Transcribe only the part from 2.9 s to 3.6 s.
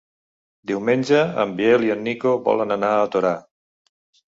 a Torà.